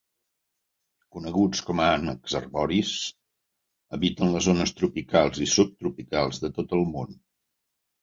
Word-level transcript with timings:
Coneguts 1.15 1.61
com 1.67 1.81
a 1.83 1.89
ànecs 1.97 2.33
arboris, 2.41 2.95
habiten 3.99 4.35
les 4.39 4.49
zones 4.51 4.77
tropicals 4.83 5.47
i 5.49 5.51
subtropicals 5.61 6.45
de 6.47 6.55
tot 6.61 6.79
el 6.83 6.87
món. 6.99 7.19